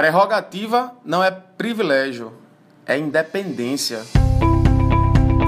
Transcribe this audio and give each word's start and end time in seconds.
Prerrogativa 0.00 0.94
não 1.04 1.22
é 1.22 1.30
privilégio, 1.30 2.32
é 2.86 2.96
independência. 2.96 4.00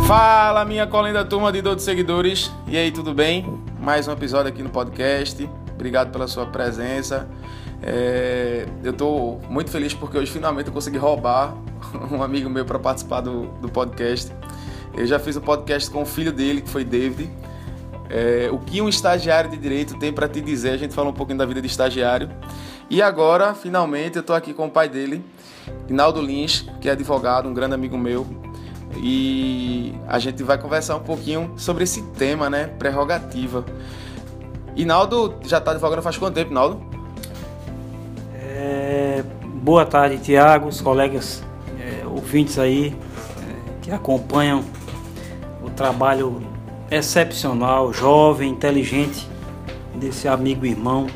Fala, 0.07 0.63
minha 0.67 0.87
colenda 0.87 1.25
turma 1.25 1.51
de 1.51 1.63
12 1.63 1.83
seguidores. 1.83 2.53
E 2.67 2.77
aí, 2.77 2.93
tudo 2.93 3.15
bem? 3.15 3.47
Mais 3.81 4.07
um 4.07 4.13
episódio 4.13 4.53
aqui 4.53 4.63
no 4.63 4.69
podcast. 4.69 5.49
Obrigado 5.73 6.13
pela 6.13 6.29
sua 6.29 6.45
presença. 6.45 7.27
É, 7.83 8.67
eu 8.85 8.91
estou 8.91 9.41
muito 9.49 9.71
feliz 9.71 9.95
porque 9.95 10.19
hoje 10.19 10.31
finalmente 10.31 10.67
eu 10.67 10.73
consegui 10.75 10.99
roubar 10.99 11.55
um 12.13 12.23
amigo 12.23 12.51
meu 12.51 12.67
para 12.67 12.79
participar 12.79 13.23
do, 13.23 13.47
do 13.53 13.71
podcast. 13.71 14.31
Eu 14.93 15.07
já 15.07 15.19
fiz 15.19 15.35
um 15.35 15.41
podcast 15.41 15.91
com 15.91 16.03
o 16.03 16.07
filho 16.07 16.31
dele, 16.31 16.61
que 16.61 16.69
foi 16.69 16.85
David. 16.85 17.27
É, 18.11 18.51
o 18.53 18.59
que 18.59 18.83
um 18.83 18.89
estagiário 18.91 19.49
de 19.49 19.57
direito 19.57 19.99
tem 19.99 20.13
para 20.13 20.29
te 20.29 20.43
dizer? 20.43 20.73
A 20.73 20.77
gente 20.77 20.93
fala 20.93 21.09
um 21.09 21.15
pouquinho 21.15 21.39
da 21.39 21.47
vida 21.47 21.63
de 21.63 21.69
estagiário. 21.69 22.29
E 22.93 23.01
agora, 23.01 23.55
finalmente, 23.55 24.17
eu 24.17 24.21
estou 24.21 24.37
aqui 24.37 24.53
com 24.53 24.67
o 24.67 24.71
pai 24.71 24.87
dele, 24.87 25.25
Inaldo 25.89 26.21
Lins, 26.21 26.69
que 26.79 26.91
é 26.91 26.93
advogado, 26.93 27.49
um 27.49 27.55
grande 27.55 27.73
amigo 27.73 27.97
meu. 27.97 28.27
E 28.99 29.95
a 30.07 30.19
gente 30.19 30.43
vai 30.43 30.59
conversar 30.59 30.97
um 30.97 31.01
pouquinho 31.01 31.55
sobre 31.57 31.85
esse 31.85 32.03
tema, 32.19 32.51
né? 32.51 32.67
Prerrogativa. 32.79 33.65
Inaldo 34.77 35.37
já 35.43 35.57
está 35.57 35.71
advogando 35.71 36.03
faz 36.03 36.19
quanto 36.19 36.35
tempo, 36.35 36.51
Inaldo? 36.51 36.83
É, 38.35 39.25
boa 39.43 39.87
tarde, 39.87 40.19
Tiago, 40.19 40.69
os 40.69 40.83
colegas 40.83 41.43
é, 41.81 42.07
ouvintes 42.07 42.59
aí 42.59 42.95
é, 43.39 43.81
que 43.81 43.91
acompanham 43.91 44.63
o 45.65 45.71
trabalho 45.71 46.43
excepcional, 46.91 47.91
jovem, 47.91 48.51
inteligente 48.51 49.27
desse 49.95 50.29
amigo 50.29 50.67
irmão 50.67 51.07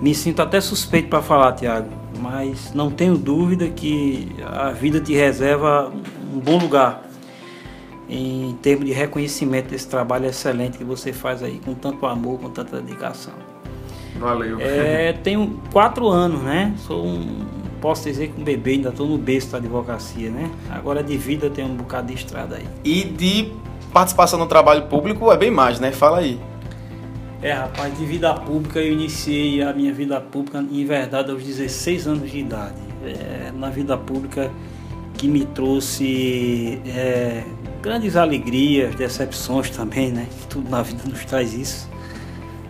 me 0.00 0.14
sinto 0.14 0.40
até 0.40 0.60
suspeito 0.60 1.08
para 1.08 1.22
falar, 1.22 1.52
Tiago, 1.52 1.88
mas 2.18 2.72
não 2.74 2.90
tenho 2.90 3.16
dúvida 3.16 3.68
que 3.68 4.28
a 4.44 4.70
vida 4.70 5.00
te 5.00 5.14
reserva 5.14 5.92
um 6.32 6.38
bom 6.38 6.58
lugar 6.58 7.02
em 8.08 8.56
termos 8.60 8.86
de 8.86 8.92
reconhecimento 8.92 9.70
desse 9.70 9.88
trabalho 9.88 10.26
excelente 10.26 10.76
que 10.76 10.84
você 10.84 11.12
faz 11.12 11.42
aí 11.42 11.60
com 11.64 11.74
tanto 11.74 12.04
amor, 12.06 12.40
com 12.40 12.50
tanta 12.50 12.80
dedicação. 12.80 13.34
Valeu. 14.18 14.60
É, 14.60 15.12
tenho 15.12 15.60
quatro 15.72 16.08
anos, 16.08 16.42
né? 16.42 16.74
Sou 16.78 17.06
um, 17.06 17.46
posso 17.80 18.04
dizer 18.04 18.28
que 18.28 18.40
um 18.40 18.44
bebê, 18.44 18.72
ainda 18.72 18.88
estou 18.88 19.06
no 19.06 19.16
berço 19.16 19.52
da 19.52 19.58
advocacia, 19.58 20.28
né? 20.30 20.50
Agora 20.68 21.02
de 21.02 21.16
vida 21.16 21.48
tem 21.48 21.64
um 21.64 21.74
bocado 21.74 22.08
de 22.08 22.14
estrada 22.14 22.56
aí. 22.56 22.66
E 22.84 23.04
de 23.04 23.52
participação 23.92 24.38
no 24.38 24.46
trabalho 24.46 24.82
público 24.86 25.30
é 25.30 25.36
bem 25.36 25.50
mais, 25.50 25.78
né? 25.78 25.92
Fala 25.92 26.18
aí. 26.18 26.38
É, 27.42 27.52
rapaz, 27.52 27.96
de 27.96 28.04
vida 28.04 28.34
pública 28.34 28.80
eu 28.80 28.92
iniciei 28.92 29.62
a 29.62 29.72
minha 29.72 29.94
vida 29.94 30.20
pública, 30.20 30.62
em 30.70 30.84
verdade, 30.84 31.30
aos 31.30 31.42
16 31.42 32.06
anos 32.06 32.30
de 32.30 32.38
idade. 32.38 32.74
É, 33.02 33.50
na 33.56 33.70
vida 33.70 33.96
pública 33.96 34.50
que 35.14 35.26
me 35.26 35.46
trouxe 35.46 36.82
é, 36.86 37.42
grandes 37.80 38.14
alegrias, 38.14 38.94
decepções 38.94 39.70
também, 39.70 40.12
né? 40.12 40.26
Tudo 40.50 40.68
na 40.68 40.82
vida 40.82 41.02
nos 41.08 41.24
traz 41.24 41.54
isso. 41.54 41.88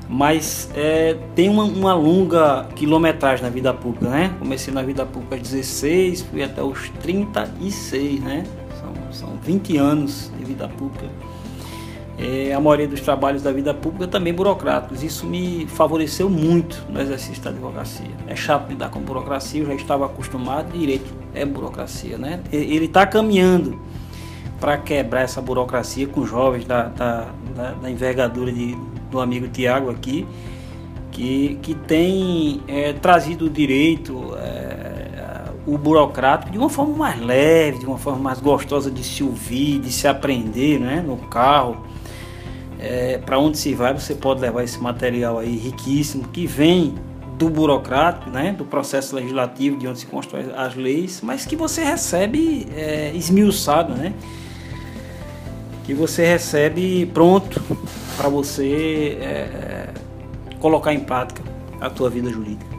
Mas 0.08 0.70
é, 0.76 1.16
tem 1.34 1.48
uma, 1.48 1.64
uma, 1.64 1.94
longa 1.94 2.68
quilometragem 2.76 3.42
na 3.44 3.50
vida 3.50 3.74
pública, 3.74 4.08
né? 4.08 4.32
Comecei 4.38 4.72
na 4.72 4.82
vida 4.82 5.04
pública 5.04 5.34
aos 5.34 5.50
16, 5.50 6.22
fui 6.22 6.44
até 6.44 6.62
os 6.62 6.88
36, 7.02 8.20
né? 8.20 8.44
São, 8.80 9.12
são 9.12 9.36
20 9.42 9.76
anos 9.78 10.30
de 10.38 10.44
vida 10.44 10.68
pública 10.68 11.08
é, 12.20 12.52
a 12.52 12.60
maioria 12.60 12.86
dos 12.86 13.00
trabalhos 13.00 13.42
da 13.42 13.50
vida 13.50 13.72
pública 13.72 14.06
também 14.06 14.34
burocráticos. 14.34 15.02
Isso 15.02 15.24
me 15.24 15.66
favoreceu 15.68 16.28
muito 16.28 16.84
no 16.90 17.00
exercício 17.00 17.42
da 17.42 17.48
advocacia. 17.48 18.10
É 18.26 18.36
chato 18.36 18.68
lidar 18.68 18.90
com 18.90 19.00
burocracia, 19.00 19.62
eu 19.62 19.66
já 19.66 19.74
estava 19.74 20.04
acostumado, 20.04 20.76
direito 20.76 21.10
é 21.34 21.46
burocracia, 21.46 22.18
né? 22.18 22.40
Ele 22.52 22.84
está 22.84 23.06
caminhando 23.06 23.80
para 24.60 24.76
quebrar 24.76 25.22
essa 25.22 25.40
burocracia 25.40 26.06
com 26.06 26.26
jovens 26.26 26.66
da, 26.66 26.88
da, 26.88 27.28
da, 27.56 27.70
da 27.72 27.90
envergadura 27.90 28.52
de, 28.52 28.76
do 29.10 29.18
amigo 29.18 29.48
Tiago 29.48 29.88
aqui, 29.88 30.26
que, 31.10 31.58
que 31.62 31.74
tem 31.74 32.60
é, 32.68 32.92
trazido 32.92 33.46
o 33.46 33.50
direito, 33.50 34.36
é, 34.36 35.44
o 35.66 35.78
burocrático 35.78 36.52
de 36.52 36.58
uma 36.58 36.68
forma 36.68 36.94
mais 36.94 37.18
leve, 37.18 37.78
de 37.78 37.86
uma 37.86 37.96
forma 37.96 38.18
mais 38.18 38.40
gostosa 38.40 38.90
de 38.90 39.02
se 39.02 39.22
ouvir, 39.22 39.78
de 39.78 39.90
se 39.90 40.06
aprender 40.06 40.78
né, 40.78 41.02
no 41.06 41.16
carro 41.16 41.88
é, 42.80 43.18
para 43.18 43.38
onde 43.38 43.58
se 43.58 43.74
vai, 43.74 43.92
você 43.92 44.14
pode 44.14 44.40
levar 44.40 44.64
esse 44.64 44.78
material 44.78 45.38
aí 45.38 45.56
riquíssimo 45.56 46.26
que 46.28 46.46
vem 46.46 46.94
do 47.36 47.48
burocrático, 47.48 48.30
né, 48.30 48.52
do 48.52 48.64
processo 48.64 49.14
legislativo 49.14 49.76
de 49.76 49.86
onde 49.86 49.98
se 49.98 50.06
constrói 50.06 50.46
as 50.56 50.74
leis, 50.74 51.20
mas 51.22 51.46
que 51.46 51.56
você 51.56 51.82
recebe 51.82 52.66
é, 52.74 53.12
esmiuçado, 53.14 53.94
né, 53.94 54.12
que 55.84 55.94
você 55.94 56.24
recebe 56.26 57.06
pronto 57.06 57.62
para 58.16 58.28
você 58.28 59.18
é, 59.20 59.88
colocar 60.58 60.92
em 60.92 61.00
prática 61.00 61.42
a 61.80 61.88
tua 61.88 62.10
vida 62.10 62.30
jurídica. 62.30 62.70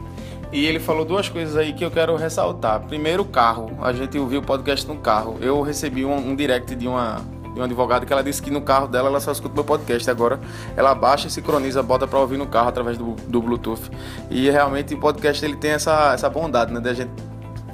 E 0.52 0.66
ele 0.66 0.78
falou 0.78 1.04
duas 1.04 1.28
coisas 1.28 1.56
aí 1.56 1.72
que 1.72 1.84
eu 1.84 1.90
quero 1.90 2.14
ressaltar. 2.14 2.80
Primeiro, 2.82 3.22
o 3.22 3.24
carro. 3.24 3.70
A 3.80 3.90
gente 3.94 4.18
ouviu 4.18 4.40
o 4.40 4.42
podcast 4.42 4.86
no 4.86 4.96
carro. 4.96 5.38
Eu 5.40 5.62
recebi 5.62 6.04
um, 6.04 6.14
um 6.14 6.36
direct 6.36 6.76
de 6.76 6.86
uma 6.86 7.22
de 7.52 7.60
um 7.60 7.64
advogado 7.64 8.06
que 8.06 8.12
ela 8.12 8.22
disse 8.22 8.40
que 8.40 8.50
no 8.50 8.62
carro 8.62 8.86
dela 8.86 9.08
ela 9.08 9.20
só 9.20 9.32
escuta 9.32 9.54
meu 9.54 9.64
podcast 9.64 10.10
agora. 10.10 10.40
Ela 10.76 10.94
baixa, 10.94 11.28
sincroniza, 11.28 11.82
bota 11.82 12.06
para 12.06 12.18
ouvir 12.18 12.38
no 12.38 12.46
carro 12.46 12.68
através 12.68 12.96
do, 12.96 13.12
do 13.26 13.42
Bluetooth. 13.42 13.90
E 14.30 14.48
realmente 14.50 14.94
o 14.94 14.98
podcast 14.98 15.44
ele 15.44 15.56
tem 15.56 15.72
essa, 15.72 16.12
essa 16.12 16.28
bondade, 16.30 16.72
né? 16.72 16.80
Da 16.80 16.94
gente, 16.94 17.10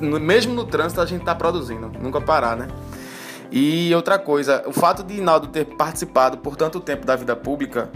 mesmo 0.01 0.55
no 0.55 0.65
trânsito 0.65 1.01
a 1.01 1.07
gente 1.07 1.25
tá 1.25 1.35
produzindo, 1.35 1.91
nunca 2.01 2.21
parar, 2.21 2.57
né? 2.57 2.69
E 3.51 3.95
outra 3.95 4.19
coisa, 4.19 4.63
o 4.67 4.73
fato 4.73 5.03
de 5.03 5.15
Inaldo 5.15 5.47
ter 5.47 5.65
participado 5.65 6.39
por 6.39 6.55
tanto 6.57 6.81
tempo 6.81 7.07
da 7.07 7.17
vida 7.17 7.35
pública, 7.35 7.89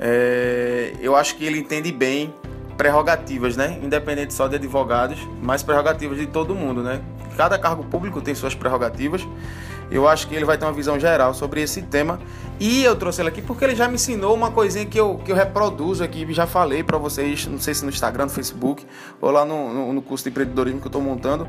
é, 0.00 0.94
eu 1.00 1.14
acho 1.14 1.36
que 1.36 1.44
ele 1.44 1.58
entende 1.58 1.92
bem 1.92 2.34
prerrogativas, 2.76 3.56
né? 3.56 3.78
Independente 3.82 4.32
só 4.32 4.48
de 4.48 4.56
advogados, 4.56 5.18
mas 5.42 5.62
prerrogativas 5.62 6.18
de 6.18 6.26
todo 6.26 6.54
mundo, 6.54 6.82
né? 6.82 7.00
Cada 7.36 7.58
cargo 7.58 7.84
público 7.84 8.20
tem 8.20 8.34
suas 8.34 8.54
prerrogativas 8.54 9.26
eu 9.90 10.06
acho 10.06 10.28
que 10.28 10.34
ele 10.34 10.44
vai 10.44 10.58
ter 10.58 10.64
uma 10.64 10.72
visão 10.72 10.98
geral 10.98 11.32
sobre 11.32 11.62
esse 11.62 11.82
tema. 11.82 12.20
E 12.60 12.82
eu 12.82 12.96
trouxe 12.96 13.22
ele 13.22 13.28
aqui 13.28 13.40
porque 13.40 13.64
ele 13.64 13.74
já 13.74 13.88
me 13.88 13.94
ensinou 13.94 14.34
uma 14.34 14.50
coisinha 14.50 14.84
que 14.84 14.98
eu, 14.98 15.20
que 15.24 15.32
eu 15.32 15.36
reproduzo 15.36 16.02
aqui, 16.02 16.26
já 16.32 16.46
falei 16.46 16.82
para 16.82 16.98
vocês, 16.98 17.46
não 17.46 17.58
sei 17.58 17.74
se 17.74 17.84
no 17.84 17.90
Instagram, 17.90 18.24
no 18.24 18.30
Facebook, 18.30 18.86
ou 19.20 19.30
lá 19.30 19.44
no, 19.44 19.72
no, 19.72 19.92
no 19.92 20.02
curso 20.02 20.24
de 20.24 20.30
empreendedorismo 20.30 20.80
que 20.80 20.86
eu 20.86 20.90
estou 20.90 21.02
montando, 21.02 21.48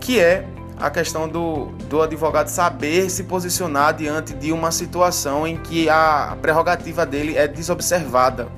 que 0.00 0.20
é 0.20 0.46
a 0.78 0.90
questão 0.90 1.28
do, 1.28 1.66
do 1.88 2.02
advogado 2.02 2.48
saber 2.48 3.08
se 3.08 3.24
posicionar 3.24 3.94
diante 3.94 4.34
de 4.34 4.52
uma 4.52 4.70
situação 4.70 5.46
em 5.46 5.56
que 5.56 5.88
a 5.88 6.36
prerrogativa 6.42 7.06
dele 7.06 7.36
é 7.36 7.46
desobservada. 7.46 8.48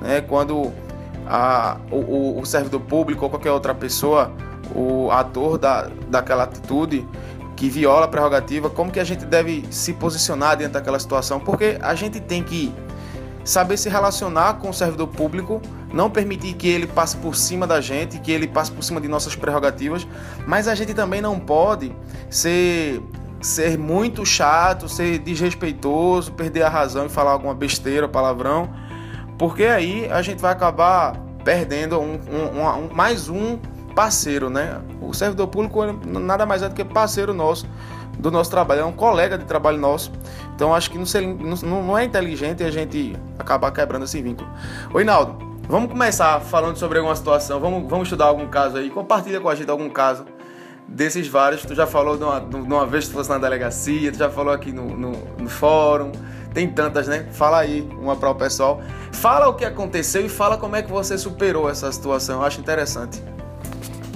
Né? 0.00 0.20
Quando 0.20 0.72
a, 1.26 1.78
o, 1.90 2.40
o 2.40 2.46
servidor 2.46 2.80
público 2.80 3.24
ou 3.24 3.30
qualquer 3.30 3.50
outra 3.50 3.74
pessoa, 3.74 4.32
o 4.74 5.10
ator 5.10 5.58
da, 5.58 5.88
daquela 6.08 6.44
atitude, 6.44 7.06
que 7.58 7.68
viola 7.68 8.04
a 8.04 8.08
prerrogativa, 8.08 8.70
como 8.70 8.92
que 8.92 9.00
a 9.00 9.04
gente 9.04 9.24
deve 9.24 9.64
se 9.68 9.92
posicionar 9.92 10.56
dentro 10.56 10.74
daquela 10.74 10.96
situação, 10.96 11.40
porque 11.40 11.76
a 11.82 11.92
gente 11.92 12.20
tem 12.20 12.40
que 12.40 12.72
saber 13.44 13.76
se 13.76 13.88
relacionar 13.88 14.54
com 14.54 14.70
o 14.70 14.72
servidor 14.72 15.08
público, 15.08 15.60
não 15.92 16.08
permitir 16.08 16.54
que 16.54 16.68
ele 16.68 16.86
passe 16.86 17.16
por 17.16 17.34
cima 17.34 17.66
da 17.66 17.80
gente, 17.80 18.20
que 18.20 18.30
ele 18.30 18.46
passe 18.46 18.70
por 18.70 18.84
cima 18.84 19.00
de 19.00 19.08
nossas 19.08 19.34
prerrogativas, 19.34 20.06
mas 20.46 20.68
a 20.68 20.74
gente 20.76 20.94
também 20.94 21.20
não 21.20 21.36
pode 21.40 21.92
ser 22.30 23.02
ser 23.40 23.76
muito 23.76 24.24
chato, 24.24 24.88
ser 24.88 25.18
desrespeitoso, 25.18 26.32
perder 26.32 26.62
a 26.62 26.68
razão 26.68 27.06
e 27.06 27.08
falar 27.08 27.32
alguma 27.32 27.54
besteira, 27.54 28.06
palavrão, 28.06 28.68
porque 29.36 29.64
aí 29.64 30.08
a 30.12 30.22
gente 30.22 30.40
vai 30.40 30.52
acabar 30.52 31.16
perdendo 31.44 31.98
um, 31.98 32.20
um, 32.30 32.84
um, 32.84 32.94
mais 32.94 33.28
um 33.28 33.58
parceiro, 33.94 34.48
né? 34.48 34.80
O 35.00 35.12
servidor 35.12 35.48
público 35.48 35.80
nada 36.06 36.46
mais 36.46 36.62
é 36.62 36.68
do 36.68 36.74
que 36.74 36.84
parceiro 36.84 37.34
nosso, 37.34 37.66
do 38.18 38.30
nosso 38.30 38.50
trabalho, 38.50 38.80
é 38.80 38.84
um 38.84 38.92
colega 38.92 39.38
de 39.38 39.44
trabalho 39.44 39.78
nosso. 39.78 40.12
Então 40.54 40.74
acho 40.74 40.90
que 40.90 40.98
não, 40.98 41.84
não 41.84 41.98
é 41.98 42.04
inteligente 42.04 42.62
a 42.62 42.70
gente 42.70 43.16
acabar 43.38 43.70
quebrando 43.70 44.04
esse 44.04 44.20
vínculo. 44.20 44.48
Oi, 44.92 45.04
Naldo, 45.04 45.38
vamos 45.68 45.90
começar 45.90 46.40
falando 46.40 46.76
sobre 46.76 46.98
alguma 46.98 47.14
situação, 47.14 47.60
vamos, 47.60 47.88
vamos 47.88 48.06
estudar 48.06 48.26
algum 48.26 48.46
caso 48.48 48.76
aí, 48.76 48.90
compartilha 48.90 49.40
com 49.40 49.48
a 49.48 49.54
gente 49.54 49.70
algum 49.70 49.88
caso 49.88 50.24
desses 50.88 51.28
vários. 51.28 51.62
Tu 51.62 51.74
já 51.74 51.86
falou 51.86 52.16
de 52.16 52.24
uma, 52.24 52.40
de 52.40 52.56
uma 52.56 52.86
vez 52.86 53.04
que 53.04 53.10
tu 53.10 53.16
fosse 53.16 53.30
na 53.30 53.38
delegacia, 53.38 54.10
tu 54.10 54.18
já 54.18 54.30
falou 54.30 54.52
aqui 54.52 54.72
no, 54.72 54.86
no, 54.96 55.12
no 55.38 55.48
fórum, 55.48 56.10
tem 56.54 56.68
tantas, 56.68 57.06
né? 57.06 57.26
Fala 57.32 57.58
aí 57.58 57.88
uma 58.00 58.16
para 58.16 58.30
o 58.30 58.34
pessoal. 58.34 58.80
Fala 59.12 59.48
o 59.48 59.54
que 59.54 59.64
aconteceu 59.64 60.24
e 60.24 60.28
fala 60.28 60.56
como 60.56 60.74
é 60.74 60.82
que 60.82 60.90
você 60.90 61.18
superou 61.18 61.68
essa 61.68 61.92
situação. 61.92 62.40
Eu 62.40 62.46
acho 62.46 62.60
interessante. 62.60 63.22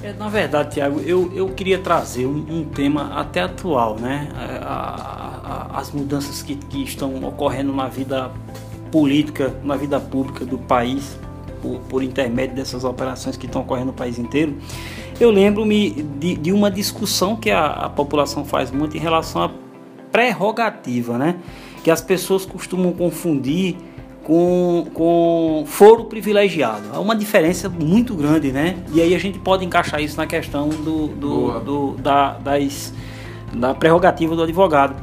É, 0.02 0.12
na 0.12 0.28
verdade, 0.28 0.74
Tiago, 0.74 1.00
eu, 1.00 1.30
eu 1.32 1.48
queria 1.50 1.78
trazer 1.78 2.26
um, 2.26 2.44
um 2.50 2.64
tema 2.64 3.14
até 3.14 3.40
atual, 3.40 3.96
né? 3.96 4.28
É, 4.34 4.58
a, 4.64 5.68
a, 5.70 5.78
as 5.78 5.92
mudanças 5.92 6.42
que, 6.42 6.56
que 6.56 6.82
estão 6.82 7.22
ocorrendo 7.24 7.72
na 7.72 7.86
vida 7.86 8.28
política, 8.90 9.54
na 9.62 9.76
vida 9.76 10.00
pública 10.00 10.44
do 10.44 10.58
país, 10.58 11.16
por, 11.62 11.78
por 11.82 12.02
intermédio 12.02 12.56
dessas 12.56 12.82
operações 12.82 13.36
que 13.36 13.46
estão 13.46 13.62
ocorrendo 13.62 13.86
no 13.86 13.92
país 13.92 14.18
inteiro. 14.18 14.56
eu 15.20 15.30
lembro-me 15.30 15.90
de, 16.18 16.34
de, 16.34 16.50
uma 16.52 16.68
discussão 16.68 17.36
que 17.36 17.50
a, 17.52 17.66
a 17.66 17.88
população 17.88 18.44
faz 18.44 18.72
muito 18.72 18.96
em 18.96 19.00
relação 19.00 19.44
à 19.44 19.50
prerrogativa, 20.10 21.16
né? 21.16 21.36
Que 21.84 21.92
as 21.92 22.00
pessoas 22.00 22.44
costumam 22.44 22.92
confundir 22.92 23.76
com, 24.22 24.86
com 24.94 25.64
foro 25.66 26.04
privilegiado. 26.04 26.84
Há 26.92 27.00
uma 27.00 27.16
diferença 27.16 27.68
muito 27.68 28.14
grande, 28.14 28.52
né? 28.52 28.76
E 28.92 29.00
aí 29.00 29.14
a 29.14 29.18
gente 29.18 29.38
pode 29.38 29.64
encaixar 29.64 30.00
isso 30.00 30.16
na 30.16 30.26
questão 30.26 30.68
do, 30.68 31.08
do, 31.08 31.60
do 31.60 31.92
da, 31.98 32.32
das, 32.34 32.92
da 33.52 33.74
prerrogativa 33.74 34.36
do 34.36 34.42
advogado. 34.42 34.94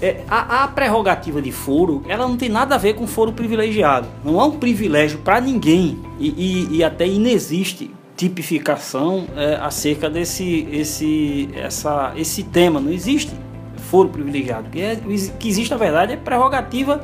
É, 0.00 0.22
a, 0.28 0.64
a, 0.64 0.68
prerrogativa 0.68 1.40
de 1.40 1.52
foro, 1.52 2.02
ela 2.08 2.26
não 2.26 2.36
tem 2.36 2.48
nada 2.48 2.74
a 2.74 2.78
ver 2.78 2.94
com 2.94 3.06
foro 3.06 3.32
privilegiado. 3.32 4.08
Não 4.24 4.40
é 4.40 4.44
um 4.44 4.58
privilégio 4.58 5.18
para 5.20 5.40
ninguém 5.40 5.96
e, 6.18 6.28
e, 6.28 6.76
e, 6.78 6.84
até 6.84 7.06
inexiste 7.06 7.94
tipificação 8.16 9.26
é, 9.36 9.54
acerca 9.62 10.10
desse 10.10 10.66
esse, 10.72 11.48
essa, 11.54 12.12
esse 12.16 12.42
tema. 12.42 12.80
Não 12.80 12.90
existe 12.90 13.32
foro 13.76 14.08
privilegiado. 14.08 14.66
O 14.66 14.70
que, 14.72 14.80
é, 14.80 14.96
que 15.38 15.48
existe, 15.48 15.70
na 15.70 15.76
verdade, 15.76 16.14
é 16.14 16.16
prerrogativa 16.16 17.00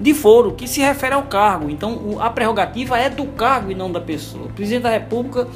de 0.00 0.14
foro, 0.14 0.52
que 0.52 0.68
se 0.68 0.80
refere 0.80 1.14
ao 1.14 1.22
cargo. 1.22 1.70
Então, 1.70 2.18
a 2.20 2.30
prerrogativa 2.30 2.98
é 2.98 3.08
do 3.08 3.24
cargo 3.26 3.70
e 3.70 3.74
não 3.74 3.90
da 3.90 4.00
pessoa. 4.00 4.46
O 4.46 4.52
presidente 4.52 4.82
da 4.82 4.90
República 4.90 5.46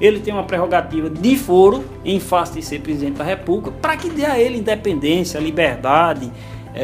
ele 0.00 0.18
tem 0.20 0.32
uma 0.32 0.44
prerrogativa 0.44 1.10
de 1.10 1.36
foro 1.36 1.84
em 2.04 2.18
face 2.18 2.54
de 2.54 2.62
ser 2.62 2.80
presidente 2.80 3.18
da 3.18 3.24
República 3.24 3.70
para 3.82 3.96
que 3.96 4.08
dê 4.08 4.24
a 4.24 4.38
ele 4.38 4.58
independência, 4.58 5.38
liberdade, 5.38 6.32
é, 6.72 6.80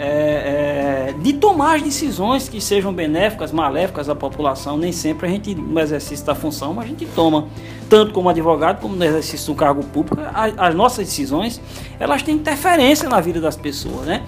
é, 0.00 1.10
é, 1.10 1.14
de 1.20 1.34
tomar 1.34 1.76
as 1.76 1.82
decisões 1.82 2.48
que 2.48 2.60
sejam 2.60 2.92
benéficas, 2.92 3.52
maléficas 3.52 4.08
à 4.08 4.14
população. 4.14 4.76
Nem 4.76 4.90
sempre 4.92 5.26
a 5.26 5.30
gente, 5.30 5.54
no 5.54 5.78
exercício 5.78 6.24
da 6.24 6.34
função, 6.34 6.74
mas 6.74 6.86
a 6.86 6.88
gente 6.88 7.06
toma, 7.06 7.46
tanto 7.88 8.12
como 8.12 8.28
advogado, 8.28 8.80
como 8.80 8.96
no 8.96 9.04
exercício 9.04 9.52
do 9.52 9.56
cargo 9.56 9.84
público, 9.84 10.18
as, 10.34 10.54
as 10.56 10.74
nossas 10.74 11.06
decisões, 11.06 11.60
elas 12.00 12.22
têm 12.22 12.34
interferência 12.34 13.08
na 13.08 13.20
vida 13.20 13.40
das 13.40 13.56
pessoas, 13.56 14.06
né? 14.06 14.22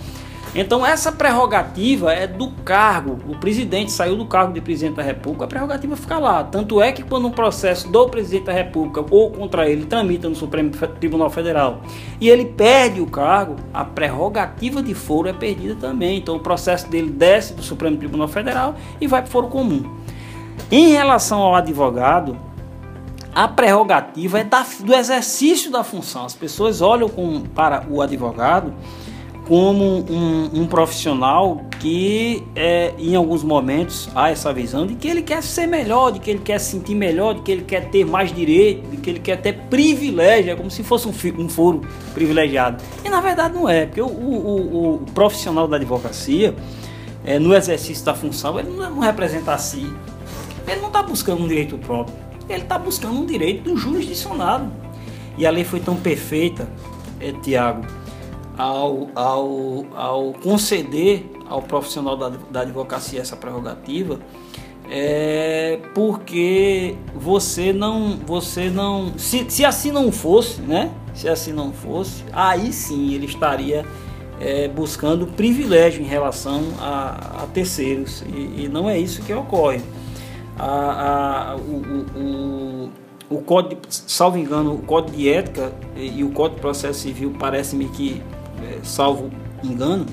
Então 0.55 0.85
essa 0.85 1.13
prerrogativa 1.13 2.13
é 2.13 2.27
do 2.27 2.51
cargo. 2.65 3.19
O 3.29 3.37
presidente 3.37 3.93
saiu 3.93 4.17
do 4.17 4.27
cargo 4.27 4.53
de 4.53 4.61
presidente 4.61 4.97
da 4.97 5.03
República, 5.03 5.45
a 5.45 5.49
prerrogativa 5.49 5.97
fica 5.97 6.19
lá. 6.19 6.43
Tanto 6.43 6.81
é 6.81 6.91
que 6.91 7.03
quando 7.03 7.27
um 7.27 7.31
processo 7.31 7.91
do 7.91 8.09
presidente 8.09 8.45
da 8.45 8.53
República 8.53 9.05
ou 9.11 9.31
contra 9.31 9.69
ele 9.69 9.85
tramita 9.87 10.29
no 10.29 10.35
Supremo 10.35 10.71
Tribunal 10.71 11.31
Federal 11.31 11.83
e 12.21 12.29
ele 12.29 12.47
perde 12.47 13.01
o 13.01 13.07
cargo, 13.07 13.57
a 13.73 13.85
prerrogativa 13.85 14.83
de 14.83 14.95
foro 14.95 15.29
é 15.29 15.33
perdida 15.33 15.75
também. 15.75 16.19
Então 16.19 16.37
o 16.37 16.41
processo 16.41 16.89
dele 16.89 17.11
desce 17.11 17.53
do 17.53 17.63
Supremo 17.63 17.97
Tribunal 17.97 18.29
Federal 18.29 18.75
e 19.01 19.07
vai 19.07 19.21
para 19.21 19.29
o 19.29 19.33
foro 19.33 19.49
comum. 19.49 19.99
Em 20.71 20.91
relação 20.93 21.41
ao 21.41 21.55
advogado, 21.55 22.37
a 23.35 23.47
prerrogativa 23.47 24.41
é 24.41 24.45
da, 24.45 24.67
do 24.81 24.95
exercício 24.95 25.71
da 25.71 25.85
função. 25.85 26.25
As 26.25 26.35
pessoas 26.35 26.81
olham 26.81 27.09
com, 27.09 27.41
para 27.41 27.85
o 27.89 28.03
advogado 28.03 28.75
como 29.49 30.05
um, 30.11 30.51
um 30.61 30.67
profissional 30.67 31.63
que 31.81 32.45
é, 32.55 32.93
em 32.99 33.17
alguns 33.17 33.43
momentos 33.43 34.11
há 34.15 34.29
essa 34.29 34.53
visão 34.53 34.87
de 34.87 34.95
que 34.95 35.09
ele 35.09 35.23
quer 35.23 35.43
ser 35.43 35.67
melhor, 35.67 36.13
de 36.13 36.21
que 36.21 36.31
ele 36.31 36.41
quer 36.41 36.59
se 36.59 36.73
sentir 36.73 36.95
melhor, 36.95 37.35
de 37.35 37.41
que 37.41 37.53
ele 37.53 37.63
quer 37.63 37.89
ter 37.89 38.05
mais 38.05 38.31
direito, 38.31 38.87
de 38.91 38.99
que 38.99 39.09
ele 39.09 39.21
quer 39.21 39.41
ter 39.41 39.55
privilégio, 39.71 40.53
é 40.53 40.55
como 40.55 40.71
se 40.71 40.83
fosse 40.83 41.09
um, 41.09 41.43
um 41.43 41.49
foro 41.49 41.81
privilegiado. 42.13 42.85
E 43.03 43.09
na 43.09 43.23
verdade 43.23 43.55
não 43.55 43.67
é, 43.67 43.87
porque 43.87 44.03
o, 44.03 44.07
o, 44.07 44.95
o 44.97 44.99
profissional 45.15 45.67
da 45.67 45.77
advocacia, 45.77 46.55
é, 47.25 47.39
no 47.39 47.55
exercício 47.55 48.05
da 48.05 48.15
função, 48.15 48.61
ele 48.61 48.69
não, 48.69 48.91
não 48.91 49.01
representa 49.01 49.55
a 49.55 49.59
si, 49.59 49.91
ele 50.67 50.81
não 50.83 50.89
está 50.89 51.03
buscando 51.03 51.43
um 51.43 51.49
direito 51.49 51.79
próprio, 51.79 52.15
ele 52.51 52.65
está 52.65 52.79
buscando 52.79 53.19
um 53.19 53.25
direito 53.25 53.63
do 53.63 53.79
jurisdicionado. 53.79 54.71
E 55.39 55.47
a 55.47 55.51
lei 55.51 55.65
foi 55.65 55.81
tão 55.81 55.97
perfeita, 55.97 56.69
é, 57.21 57.33
Tiago, 57.33 57.87
ao, 58.59 59.09
ao, 59.15 59.87
ao 59.95 60.33
conceder 60.33 61.25
ao 61.49 61.63
profissional 61.63 62.17
da, 62.17 62.33
da 62.51 62.61
advocacia 62.63 63.21
essa 63.21 63.37
prerrogativa, 63.37 64.19
é 64.91 65.79
porque 65.95 66.97
você 67.15 67.73
não, 67.73 68.17
você 68.27 68.69
não, 68.69 69.13
se, 69.17 69.47
se 69.49 69.65
assim 69.65 69.93
não 69.93 70.11
fosse, 70.11 70.61
né? 70.61 70.91
Se 71.15 71.29
assim 71.29 71.53
não 71.53 71.73
fosse, 71.73 72.25
aí 72.33 72.73
sim 72.73 73.15
ele 73.15 73.27
estaria 73.27 73.85
é, 74.41 74.67
buscando 74.69 75.27
privilégio 75.27 76.03
em 76.03 76.07
relação 76.07 76.63
a, 76.81 77.43
a 77.43 77.47
terceiros 77.53 78.23
e, 78.23 78.65
e, 78.65 78.69
não 78.69 78.89
é 78.89 78.99
isso 78.99 79.23
que 79.23 79.33
ocorre. 79.33 79.81
A, 80.59 81.53
a, 81.53 81.57
o, 81.57 82.07
o, 82.17 82.91
o, 83.31 83.43
código, 83.43 83.81
salvo 83.89 84.39
engano, 84.39 84.75
o 84.75 84.79
código 84.79 85.17
de 85.17 85.29
ética 85.29 85.73
e, 85.97 86.19
e 86.19 86.25
o 86.25 86.31
código 86.31 86.57
de 86.57 86.63
processo 86.63 87.01
civil 87.01 87.35
parece-me 87.39 87.89
que 87.89 88.23
é, 88.65 88.79
salvo 88.83 89.31
engano, 89.63 90.07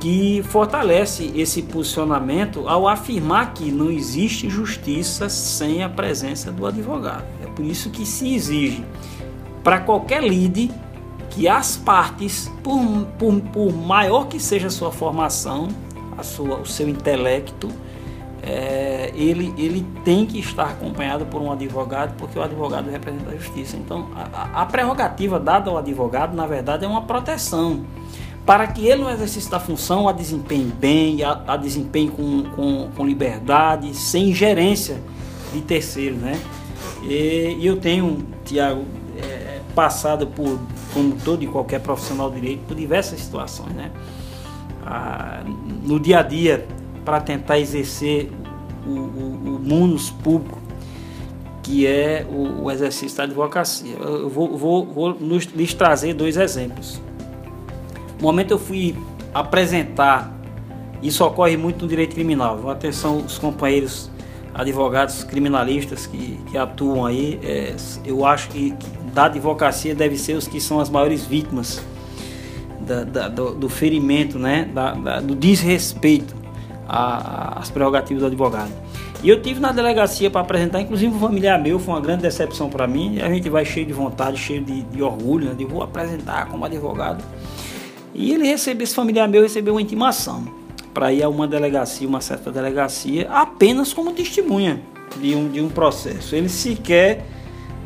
que 0.00 0.42
fortalece 0.44 1.30
esse 1.34 1.62
posicionamento 1.62 2.66
ao 2.66 2.88
afirmar 2.88 3.52
que 3.52 3.70
não 3.70 3.90
existe 3.90 4.48
justiça 4.48 5.28
sem 5.28 5.82
a 5.82 5.88
presença 5.88 6.50
do 6.50 6.66
advogado. 6.66 7.24
É 7.44 7.46
por 7.46 7.64
isso 7.64 7.90
que 7.90 8.06
se 8.06 8.34
exige 8.34 8.84
para 9.62 9.80
qualquer 9.80 10.22
lide 10.22 10.70
que 11.28 11.46
as 11.46 11.76
partes, 11.76 12.50
por, 12.62 13.06
por, 13.18 13.40
por, 13.40 13.72
maior 13.72 14.26
que 14.26 14.40
seja 14.40 14.66
a 14.66 14.70
sua 14.70 14.90
formação, 14.90 15.68
a 16.16 16.22
sua, 16.22 16.58
o 16.58 16.66
seu 16.66 16.88
intelecto, 16.88 17.68
é, 18.42 19.12
ele, 19.14 19.52
ele 19.58 19.86
tem 20.04 20.24
que 20.24 20.38
estar 20.38 20.64
acompanhado 20.64 21.26
por 21.26 21.42
um 21.42 21.52
advogado, 21.52 22.14
porque 22.16 22.38
o 22.38 22.42
advogado 22.42 22.90
representa 22.90 23.30
a 23.30 23.36
justiça. 23.36 23.76
Então, 23.76 24.08
a, 24.14 24.62
a 24.62 24.66
prerrogativa 24.66 25.38
dada 25.38 25.70
ao 25.70 25.76
advogado, 25.76 26.34
na 26.34 26.46
verdade, 26.46 26.84
é 26.84 26.88
uma 26.88 27.02
proteção 27.02 27.84
para 28.46 28.66
que 28.66 28.86
ele, 28.86 29.02
no 29.02 29.10
exercício 29.10 29.50
da 29.50 29.60
função, 29.60 30.08
a 30.08 30.12
desempenhe 30.12 30.72
bem, 30.72 31.22
a, 31.22 31.42
a 31.46 31.56
desempenhe 31.56 32.08
com, 32.08 32.44
com, 32.56 32.88
com, 32.96 33.06
liberdade, 33.06 33.94
sem 33.94 34.30
ingerência 34.30 35.00
de 35.52 35.60
terceiro, 35.60 36.16
né? 36.16 36.40
E, 37.02 37.58
e 37.60 37.66
eu 37.66 37.76
tenho, 37.76 38.26
Tiago, 38.44 38.84
é, 39.22 39.60
passado 39.74 40.26
por, 40.26 40.58
como 40.94 41.14
todo 41.22 41.44
e 41.44 41.46
qualquer 41.46 41.80
profissional 41.80 42.30
de 42.30 42.40
direito, 42.40 42.60
por 42.66 42.74
diversas 42.74 43.20
situações, 43.20 43.72
né? 43.74 43.90
Ah, 44.84 45.42
no 45.84 46.00
dia 46.00 46.20
a 46.20 46.22
dia, 46.22 46.66
para 47.04 47.20
tentar 47.20 47.58
exercer 47.58 48.30
o, 48.86 48.90
o, 48.90 49.56
o 49.56 49.58
munus 49.58 50.10
público, 50.10 50.58
que 51.62 51.86
é 51.86 52.26
o, 52.28 52.64
o, 52.64 52.70
exercício 52.70 53.16
da 53.16 53.24
advocacia. 53.24 53.94
Eu 53.96 54.28
vou, 54.28 54.56
vou, 54.56 54.86
vou 54.86 55.14
nos, 55.14 55.44
lhes 55.44 55.74
trazer 55.74 56.14
dois 56.14 56.36
exemplos. 56.36 57.00
No 58.18 58.22
momento 58.22 58.52
eu 58.52 58.58
fui 58.58 58.96
apresentar, 59.32 60.32
isso 61.02 61.24
ocorre 61.24 61.56
muito 61.56 61.82
no 61.82 61.88
direito 61.88 62.14
criminal, 62.14 62.68
atenção 62.70 63.18
os 63.18 63.38
companheiros 63.38 64.10
advogados 64.52 65.22
criminalistas 65.22 66.06
que, 66.06 66.38
que 66.50 66.58
atuam 66.58 67.06
aí, 67.06 67.38
é, 67.42 67.74
eu 68.04 68.26
acho 68.26 68.48
que, 68.48 68.72
que, 68.72 68.86
da 69.14 69.24
advocacia 69.24 69.94
deve 69.94 70.16
ser 70.18 70.34
os 70.34 70.46
que 70.46 70.60
são 70.60 70.80
as 70.80 70.90
maiores 70.90 71.24
vítimas 71.24 71.82
da, 72.80 73.04
da, 73.04 73.28
do, 73.28 73.54
do, 73.54 73.68
ferimento, 73.68 74.38
né, 74.38 74.68
da, 74.74 75.20
do 75.20 75.34
desrespeito 75.34 76.39
às 76.90 77.70
prerrogativas 77.70 78.22
do 78.22 78.26
advogado. 78.26 78.72
E 79.22 79.28
eu 79.28 79.40
tive 79.40 79.60
na 79.60 79.70
delegacia 79.70 80.30
para 80.30 80.40
apresentar, 80.40 80.80
inclusive 80.80 81.14
um 81.14 81.18
familiar 81.18 81.60
meu, 81.60 81.78
foi 81.78 81.94
uma 81.94 82.00
grande 82.00 82.22
decepção 82.22 82.70
para 82.70 82.86
mim. 82.86 83.20
A 83.20 83.28
gente 83.28 83.48
vai 83.50 83.64
cheio 83.64 83.86
de 83.86 83.92
vontade, 83.92 84.38
cheio 84.38 84.62
de, 84.62 84.82
de 84.82 85.02
orgulho, 85.02 85.48
né, 85.48 85.54
de 85.54 85.64
vou 85.64 85.82
apresentar 85.82 86.46
como 86.48 86.64
advogado. 86.64 87.22
E 88.14 88.32
ele 88.32 88.46
recebeu, 88.46 88.84
esse 88.84 88.94
familiar 88.94 89.28
meu 89.28 89.42
recebeu 89.42 89.74
uma 89.74 89.82
intimação 89.82 90.44
para 90.92 91.12
ir 91.12 91.22
a 91.22 91.28
uma 91.28 91.46
delegacia, 91.46 92.08
uma 92.08 92.20
certa 92.20 92.50
delegacia, 92.50 93.28
apenas 93.30 93.92
como 93.92 94.12
testemunha 94.12 94.80
de 95.20 95.34
um, 95.34 95.48
de 95.48 95.60
um 95.60 95.68
processo. 95.68 96.34
Ele 96.34 96.48
sequer 96.48 97.24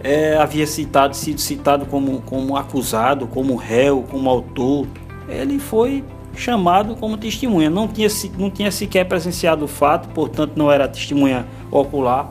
é, 0.05 0.37
havia 0.37 0.67
citado, 0.67 1.17
sido 1.17 1.41
citado 1.41 1.87
como, 1.87 2.21
como 2.23 2.57
acusado, 2.57 3.27
como 3.27 3.57
réu, 3.57 4.05
como 4.09 4.31
autor. 4.31 4.87
Ele 5.29 5.59
foi 5.59 6.05
chamado 6.37 6.97
como 6.97 7.17
testemunha. 7.17 7.71
Não 7.71 7.89
tinha, 7.89 8.09
não 8.39 8.51
tinha 8.51 8.71
sequer 8.71 9.05
presenciado 9.05 9.65
o 9.65 9.69
fato, 9.69 10.09
portanto 10.11 10.53
não 10.57 10.71
era 10.71 10.89
testemunha 10.89 11.47
ocular, 11.71 12.31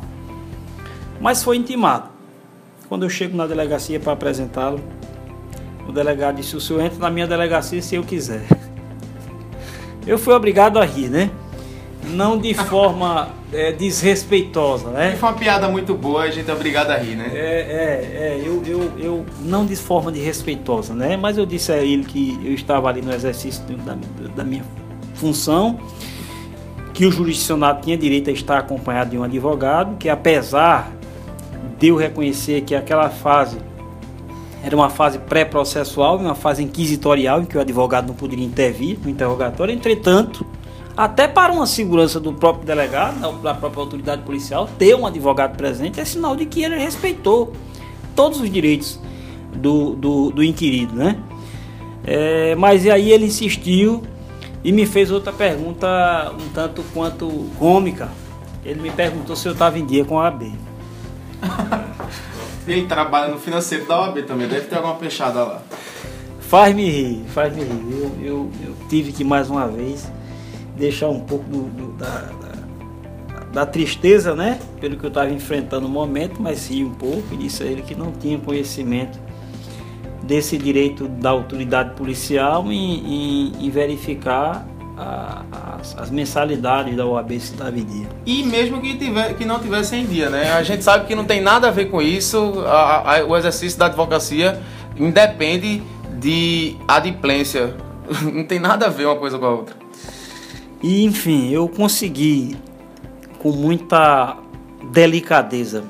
mas 1.19 1.43
foi 1.43 1.57
intimado. 1.57 2.09
Quando 2.89 3.03
eu 3.03 3.09
chego 3.09 3.35
na 3.35 3.47
delegacia 3.47 3.99
para 3.99 4.13
apresentá-lo, 4.13 4.79
o 5.87 5.91
delegado 5.91 6.35
disse: 6.35 6.55
O 6.55 6.61
senhor 6.61 6.81
entra 6.81 6.99
na 6.99 7.09
minha 7.09 7.27
delegacia 7.27 7.81
se 7.81 7.95
eu 7.95 8.03
quiser. 8.03 8.45
Eu 10.05 10.17
fui 10.17 10.33
obrigado 10.33 10.79
a 10.79 10.83
rir, 10.83 11.07
né? 11.07 11.31
Não 12.13 12.37
de 12.37 12.53
forma 12.53 13.29
é, 13.51 13.71
desrespeitosa, 13.71 14.89
né? 14.89 15.15
foi 15.19 15.29
uma 15.29 15.35
piada 15.37 15.67
muito 15.67 15.93
boa, 15.93 16.23
a 16.23 16.31
gente 16.31 16.49
é 16.49 16.53
obrigado 16.53 16.91
a 16.91 16.97
rir, 16.97 17.15
né? 17.15 17.31
É, 17.33 17.39
é, 17.39 18.17
é 18.17 18.41
eu, 18.45 18.63
eu, 18.65 18.91
eu 18.97 19.25
não 19.41 19.65
de 19.65 19.75
forma 19.75 20.11
desrespeitosa, 20.11 20.93
né? 20.93 21.17
Mas 21.17 21.37
eu 21.37 21.45
disse 21.45 21.71
a 21.71 21.77
ele 21.77 22.03
que 22.03 22.39
eu 22.43 22.53
estava 22.53 22.89
ali 22.89 23.01
no 23.01 23.13
exercício 23.13 23.63
da, 23.77 23.97
da 24.35 24.43
minha 24.43 24.63
função, 25.15 25.79
que 26.93 27.05
o 27.05 27.11
jurisdicionado 27.11 27.81
tinha 27.81 27.97
direito 27.97 28.29
a 28.29 28.33
estar 28.33 28.59
acompanhado 28.59 29.09
de 29.11 29.17
um 29.17 29.23
advogado, 29.23 29.97
que 29.97 30.09
apesar 30.09 30.91
devo 31.79 31.97
reconhecer 31.97 32.61
que 32.61 32.75
aquela 32.75 33.09
fase 33.09 33.57
era 34.63 34.73
uma 34.73 34.89
fase 34.89 35.19
pré-processual, 35.19 36.17
uma 36.17 36.35
fase 36.35 36.63
inquisitorial, 36.63 37.41
em 37.41 37.45
que 37.45 37.57
o 37.57 37.61
advogado 37.61 38.07
não 38.07 38.15
poderia 38.15 38.45
intervir 38.45 38.97
no 39.03 39.09
interrogatório. 39.09 39.73
Entretanto, 39.73 40.45
até 40.95 41.27
para 41.27 41.51
uma 41.51 41.65
segurança 41.65 42.19
do 42.19 42.33
próprio 42.33 42.65
delegado, 42.65 43.41
da 43.41 43.53
própria 43.53 43.81
autoridade 43.81 44.21
policial, 44.21 44.69
ter 44.77 44.95
um 44.95 45.05
advogado 45.05 45.57
presente 45.57 45.99
é 45.99 46.05
sinal 46.05 46.35
de 46.35 46.45
que 46.45 46.63
ele 46.63 46.77
respeitou 46.77 47.53
todos 48.15 48.39
os 48.39 48.49
direitos 48.49 48.99
do, 49.55 49.95
do, 49.95 50.31
do 50.31 50.43
inquirido, 50.43 50.93
né? 50.93 51.17
É, 52.05 52.53
mas 52.55 52.87
aí 52.87 53.11
ele 53.11 53.25
insistiu 53.25 54.03
e 54.63 54.71
me 54.71 54.85
fez 54.85 55.09
outra 55.09 55.31
pergunta 55.31 56.31
um 56.39 56.49
tanto 56.49 56.83
quanto 56.93 57.27
cômica. 57.57 58.09
Ele 58.63 58.81
me 58.81 58.91
perguntou 58.91 59.35
se 59.35 59.47
eu 59.47 59.53
estava 59.53 59.77
em 59.77 59.85
dia 59.85 60.05
com 60.05 60.19
a 60.19 60.27
AB. 60.27 60.53
ele 62.67 62.85
trabalha 62.85 63.31
no 63.31 63.39
financeiro 63.39 63.85
da 63.85 63.99
OAB 63.99 64.23
também, 64.23 64.47
deve 64.47 64.67
ter 64.67 64.75
alguma 64.75 64.95
fechada 64.95 65.43
lá. 65.43 65.61
Faz-me 66.39 66.89
rir, 66.89 67.25
faz-me 67.29 67.63
rir. 67.63 67.85
Eu, 67.91 68.11
eu, 68.21 68.51
eu, 68.63 68.75
tive 68.87 69.11
que 69.11 69.23
mais 69.23 69.49
uma 69.49 69.67
vez 69.67 70.09
deixar 70.75 71.09
um 71.09 71.19
pouco 71.19 71.45
do, 71.45 71.63
do, 71.63 71.93
da, 71.93 72.05
da, 72.05 73.43
da, 73.51 73.65
tristeza, 73.65 74.35
né? 74.35 74.59
Pelo 74.79 74.97
que 74.97 75.05
eu 75.05 75.09
estava 75.09 75.29
enfrentando 75.31 75.87
no 75.87 75.89
momento, 75.89 76.41
mas 76.41 76.69
ri 76.69 76.83
um 76.83 76.93
pouco 76.93 77.33
e 77.33 77.37
disse 77.37 77.63
a 77.63 77.65
ele 77.65 77.81
que 77.81 77.95
não 77.95 78.11
tinha 78.11 78.37
conhecimento 78.37 79.19
desse 80.23 80.57
direito 80.57 81.07
da 81.07 81.31
autoridade 81.31 81.95
policial 81.95 82.71
em, 82.71 83.51
em, 83.59 83.65
em 83.65 83.69
verificar 83.69 84.65
a, 84.97 85.43
as, 85.79 85.97
as, 85.97 86.09
mensalidades 86.09 86.95
da 86.95 87.05
OAB 87.05 87.39
Cidade 87.39 87.83
Dia. 87.83 88.07
E 88.25 88.43
mesmo 88.43 88.79
que, 88.79 88.95
tiver, 88.95 89.33
que 89.33 89.45
não 89.45 89.59
tivesse 89.59 89.95
em 89.95 90.05
dia, 90.05 90.29
né? 90.29 90.53
A 90.53 90.63
gente 90.63 90.83
sabe 90.83 91.05
que 91.05 91.15
não 91.15 91.25
tem 91.25 91.41
nada 91.41 91.67
a 91.67 91.71
ver 91.71 91.89
com 91.89 92.01
isso. 92.01 92.63
A, 92.65 93.17
a, 93.17 93.25
o 93.25 93.35
exercício 93.35 93.77
da 93.77 93.87
advocacia 93.87 94.61
independe 94.97 95.83
de 96.19 96.77
adimplência. 96.87 97.75
Não 98.21 98.43
tem 98.43 98.59
nada 98.59 98.87
a 98.87 98.89
ver 98.89 99.05
uma 99.05 99.15
coisa 99.15 99.39
com 99.39 99.45
a 99.45 99.49
outra. 99.49 99.82
E 100.83 101.05
enfim, 101.05 101.49
eu 101.49 101.67
consegui 101.67 102.57
com 103.39 103.51
muita 103.51 104.37
delicadeza 104.91 105.83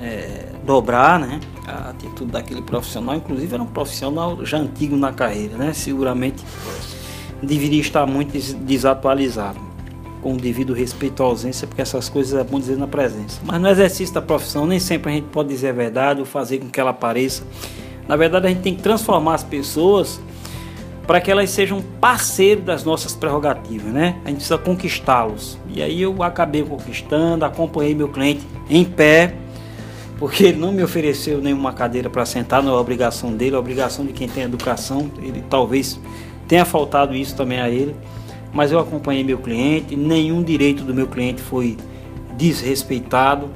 é, 0.00 0.46
dobrar, 0.64 1.20
né? 1.20 1.38
a 1.68 1.90
atitude 1.90 2.32
daquele 2.32 2.62
profissional, 2.62 3.14
inclusive 3.14 3.52
era 3.52 3.62
um 3.62 3.66
profissional 3.66 4.44
já 4.44 4.58
antigo 4.58 4.96
na 4.96 5.12
carreira, 5.12 5.56
né? 5.56 5.72
Seguramente 5.74 6.42
deveria 7.42 7.80
estar 7.80 8.06
muito 8.06 8.32
desatualizado, 8.64 9.60
com 10.22 10.32
o 10.32 10.36
devido 10.36 10.72
respeito 10.72 11.22
à 11.22 11.26
ausência, 11.26 11.66
porque 11.66 11.82
essas 11.82 12.08
coisas 12.08 12.38
é 12.38 12.42
bom 12.42 12.58
dizer 12.58 12.76
na 12.76 12.86
presença. 12.86 13.40
Mas 13.44 13.60
no 13.60 13.68
exercício 13.68 14.14
da 14.14 14.22
profissão, 14.22 14.66
nem 14.66 14.80
sempre 14.80 15.12
a 15.12 15.14
gente 15.14 15.26
pode 15.26 15.50
dizer 15.50 15.68
a 15.68 15.72
verdade 15.72 16.20
ou 16.20 16.26
fazer 16.26 16.58
com 16.58 16.68
que 16.68 16.80
ela 16.80 16.90
apareça. 16.90 17.44
Na 18.08 18.16
verdade, 18.16 18.46
a 18.46 18.48
gente 18.48 18.62
tem 18.62 18.74
que 18.74 18.82
transformar 18.82 19.34
as 19.34 19.44
pessoas 19.44 20.20
para 21.08 21.22
que 21.22 21.30
elas 21.30 21.48
sejam 21.48 21.80
parceiros 21.98 22.62
das 22.62 22.84
nossas 22.84 23.16
prerrogativas, 23.16 23.90
né? 23.90 24.16
A 24.26 24.28
gente 24.28 24.36
precisa 24.36 24.58
conquistá-los. 24.58 25.58
E 25.66 25.82
aí 25.82 26.02
eu 26.02 26.22
acabei 26.22 26.62
conquistando, 26.62 27.46
acompanhei 27.46 27.94
meu 27.94 28.10
cliente 28.10 28.46
em 28.68 28.84
pé, 28.84 29.34
porque 30.18 30.44
ele 30.44 30.58
não 30.58 30.70
me 30.70 30.82
ofereceu 30.82 31.40
nenhuma 31.40 31.72
cadeira 31.72 32.10
para 32.10 32.26
sentar, 32.26 32.62
não 32.62 32.76
é 32.76 32.78
obrigação 32.78 33.32
dele, 33.32 33.56
é 33.56 33.58
obrigação 33.58 34.04
de 34.04 34.12
quem 34.12 34.28
tem 34.28 34.42
educação. 34.42 35.10
Ele 35.22 35.42
talvez 35.48 35.98
tenha 36.46 36.66
faltado 36.66 37.16
isso 37.16 37.34
também 37.34 37.58
a 37.58 37.70
ele, 37.70 37.96
mas 38.52 38.70
eu 38.70 38.78
acompanhei 38.78 39.24
meu 39.24 39.38
cliente, 39.38 39.96
nenhum 39.96 40.42
direito 40.42 40.84
do 40.84 40.92
meu 40.92 41.06
cliente 41.06 41.40
foi 41.40 41.78
desrespeitado. 42.36 43.48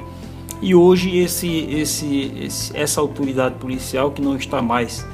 E 0.63 0.75
hoje 0.75 1.19
esse, 1.19 1.67
esse, 1.71 2.33
esse, 2.41 2.75
essa 2.75 2.99
autoridade 2.99 3.57
policial 3.57 4.11
que 4.11 4.23
não 4.23 4.37
está 4.37 4.63
mais 4.63 5.07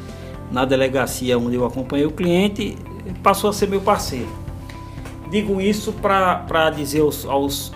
na 0.51 0.65
delegacia 0.65 1.39
onde 1.39 1.57
eu 1.57 1.65
acompanhei 1.65 2.07
o 2.07 2.11
cliente 2.11 2.77
passou 3.23 3.51
a 3.51 3.53
ser 3.53 3.69
meu 3.69 3.81
parceiro. 3.81 4.29
Digo 5.31 5.61
isso 5.61 5.93
para 5.93 6.71
dizer 6.71 7.01
aos, 7.01 7.27
aos 7.27 7.73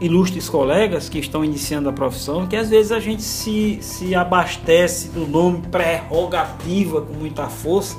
ilustres 0.00 0.48
colegas 0.48 1.08
que 1.08 1.18
estão 1.18 1.44
iniciando 1.44 1.88
a 1.88 1.92
profissão 1.92 2.46
que 2.46 2.56
às 2.56 2.70
vezes 2.70 2.90
a 2.90 2.98
gente 2.98 3.22
se, 3.22 3.78
se 3.80 4.14
abastece 4.14 5.08
do 5.08 5.26
nome 5.26 5.62
prerrogativa 5.70 7.02
com 7.02 7.12
muita 7.12 7.48
força 7.48 7.96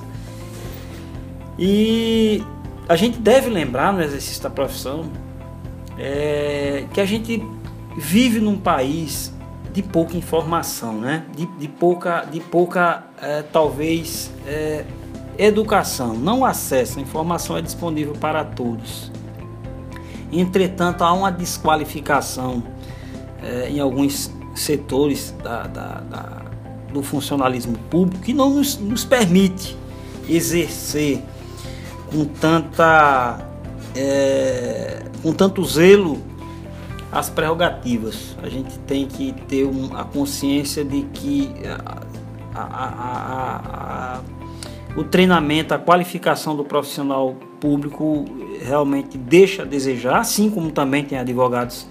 e 1.58 2.44
a 2.90 2.96
gente 2.96 3.18
deve 3.18 3.50
lembrar 3.50 3.94
no 3.94 4.02
exercício 4.02 4.44
da 4.44 4.50
profissão 4.50 5.06
é, 5.98 6.86
que 6.94 7.00
a 7.00 7.06
gente 7.06 7.42
vive 7.96 8.40
num 8.40 8.58
país 8.58 9.34
de 9.76 9.84
pouca 9.84 10.16
informação, 10.16 10.94
né? 10.94 11.26
de, 11.36 11.46
de 11.46 11.68
pouca, 11.68 12.26
de 12.32 12.40
pouca 12.40 13.04
é, 13.22 13.42
talvez, 13.42 14.32
é, 14.48 14.86
educação, 15.38 16.14
não 16.14 16.46
acesso, 16.46 16.98
a 16.98 17.02
informação 17.02 17.58
é 17.58 17.62
disponível 17.62 18.14
para 18.14 18.46
todos. 18.46 19.12
Entretanto, 20.32 21.04
há 21.04 21.12
uma 21.12 21.30
desqualificação 21.30 22.64
é, 23.44 23.70
em 23.70 23.82
alguns 23.82 24.32
setores 24.56 25.36
da, 25.44 25.64
da, 25.64 25.88
da, 26.00 26.42
do 26.94 27.04
funcionalismo 27.04 27.78
público 27.90 28.24
que 28.24 28.34
não 28.34 28.52
nos, 28.52 28.78
nos 28.78 29.04
permite 29.04 29.78
exercer 30.30 31.22
com 32.10 32.24
tanta 32.24 33.46
com 35.22 35.34
tanto 35.34 35.64
zelo 35.64 36.22
as 37.16 37.30
prerrogativas. 37.30 38.36
A 38.44 38.50
gente 38.50 38.78
tem 38.80 39.08
que 39.08 39.32
ter 39.48 39.66
um, 39.66 39.96
a 39.96 40.04
consciência 40.04 40.84
de 40.84 41.04
que 41.14 41.50
a, 42.54 42.60
a, 42.60 44.18
a, 44.18 44.22
o 44.98 45.04
treinamento, 45.06 45.74
a 45.74 45.80
qualificação 45.80 46.58
do 46.58 46.66
profissional 46.66 47.34
público 47.62 48.26
realmente 48.62 49.18
deixa 49.18 49.62
a 49.62 49.66
desejar, 49.66 50.20
assim 50.20 50.50
como 50.50 50.70
também 50.72 51.06
tem 51.06 51.18
advogados 51.18 51.88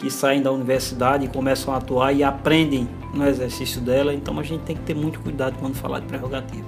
que 0.00 0.10
saem 0.10 0.42
da 0.42 0.50
universidade 0.50 1.24
e 1.24 1.28
começam 1.28 1.72
a 1.72 1.76
atuar 1.76 2.12
e 2.12 2.24
aprendem 2.24 2.88
no 3.14 3.24
exercício 3.26 3.80
dela. 3.80 4.12
Então 4.12 4.40
a 4.40 4.42
gente 4.42 4.62
tem 4.62 4.74
que 4.74 4.82
ter 4.82 4.94
muito 4.94 5.20
cuidado 5.20 5.56
quando 5.60 5.76
falar 5.76 6.00
de 6.00 6.06
prerrogativa. 6.06 6.66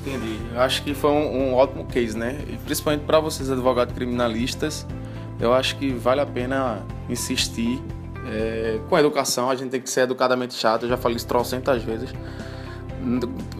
Entendi. 0.00 0.38
Eu 0.54 0.60
acho 0.62 0.82
que 0.82 0.94
foi 0.94 1.10
um, 1.10 1.50
um 1.50 1.54
ótimo 1.54 1.84
case, 1.84 2.16
né? 2.16 2.38
E 2.48 2.56
principalmente 2.56 3.02
para 3.02 3.20
vocês, 3.20 3.50
advogados 3.50 3.94
criminalistas, 3.94 4.86
eu 5.40 5.52
acho 5.52 5.76
que 5.76 5.92
vale 5.92 6.20
a 6.20 6.26
pena 6.26 6.82
insistir 7.08 7.82
é, 8.26 8.78
com 8.88 8.96
a 8.96 9.00
educação. 9.00 9.50
A 9.50 9.54
gente 9.54 9.70
tem 9.70 9.80
que 9.80 9.90
ser 9.90 10.02
educadamente 10.02 10.54
chato, 10.54 10.84
eu 10.84 10.88
já 10.88 10.96
falei 10.96 11.16
isso 11.16 11.26
trocentas 11.26 11.82
vezes 11.82 12.12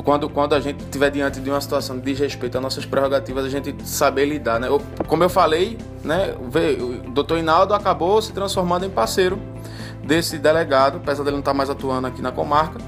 quando, 0.04 0.28
quando 0.28 0.54
a 0.54 0.60
gente 0.60 0.84
estiver 0.84 1.10
diante 1.10 1.40
de 1.40 1.50
uma 1.50 1.60
situação 1.60 1.96
de 1.96 2.02
desrespeito 2.02 2.58
às 2.58 2.62
nossas 2.62 2.84
prerrogativas, 2.84 3.44
a 3.44 3.48
gente 3.48 3.74
saber 3.86 4.26
lidar, 4.26 4.60
né? 4.60 4.68
Eu, 4.68 4.80
como 5.06 5.24
eu 5.24 5.30
falei, 5.30 5.78
né, 6.04 6.34
o 6.38 7.10
doutor 7.10 7.38
Inaldo 7.38 7.72
acabou 7.72 8.20
se 8.20 8.32
transformando 8.32 8.84
em 8.84 8.90
parceiro 8.90 9.38
desse 10.04 10.38
delegado, 10.38 10.98
apesar 10.98 11.22
dele 11.22 11.36
não 11.36 11.40
estar 11.40 11.54
mais 11.54 11.70
atuando 11.70 12.06
aqui 12.06 12.20
na 12.20 12.32
comarca, 12.32 12.78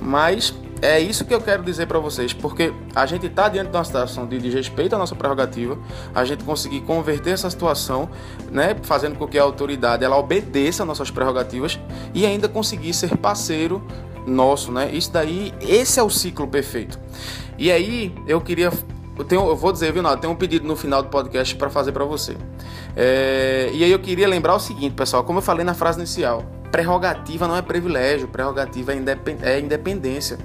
mas 0.00 0.54
é 0.82 0.98
isso 1.00 1.24
que 1.24 1.34
eu 1.34 1.40
quero 1.40 1.62
dizer 1.62 1.86
para 1.86 1.98
vocês, 1.98 2.32
porque 2.32 2.72
a 2.94 3.06
gente 3.06 3.26
está 3.26 3.48
diante 3.48 3.70
de 3.70 3.76
uma 3.76 3.84
situação 3.84 4.26
de 4.26 4.38
desrespeito 4.38 4.94
à 4.94 4.98
nossa 4.98 5.14
prerrogativa, 5.14 5.78
a 6.14 6.24
gente 6.24 6.44
conseguir 6.44 6.80
converter 6.82 7.30
essa 7.30 7.50
situação, 7.50 8.08
né, 8.50 8.76
fazendo 8.82 9.16
com 9.16 9.26
que 9.26 9.38
a 9.38 9.42
autoridade 9.42 10.04
ela 10.04 10.16
obedeça 10.16 10.84
nossas 10.84 11.10
prerrogativas 11.10 11.78
e 12.14 12.24
ainda 12.24 12.48
conseguir 12.48 12.94
ser 12.94 13.16
parceiro 13.16 13.82
nosso, 14.26 14.70
né? 14.70 14.90
Isso 14.92 15.10
daí, 15.12 15.54
esse 15.60 15.98
é 15.98 16.02
o 16.02 16.10
ciclo 16.10 16.46
perfeito. 16.46 16.98
E 17.56 17.70
aí, 17.72 18.14
eu 18.26 18.40
queria 18.40 18.70
eu, 19.20 19.24
tenho, 19.24 19.46
eu 19.46 19.56
vou 19.56 19.70
dizer, 19.70 19.92
viu, 19.92 20.02
Nada, 20.02 20.16
tem 20.16 20.30
um 20.30 20.34
pedido 20.34 20.66
no 20.66 20.74
final 20.74 21.02
do 21.02 21.10
podcast 21.10 21.54
para 21.54 21.68
fazer 21.68 21.92
para 21.92 22.04
você. 22.04 22.36
É, 22.96 23.70
e 23.72 23.84
aí 23.84 23.92
eu 23.92 23.98
queria 23.98 24.26
lembrar 24.26 24.54
o 24.54 24.58
seguinte, 24.58 24.94
pessoal, 24.94 25.24
como 25.24 25.38
eu 25.38 25.42
falei 25.42 25.64
na 25.64 25.74
frase 25.74 25.98
inicial, 25.98 26.42
prerrogativa 26.70 27.48
não 27.48 27.56
é 27.56 27.62
privilégio, 27.62 28.28
prerrogativa 28.28 28.92
é, 28.92 28.96
é 29.42 29.60
independência. 29.60 30.38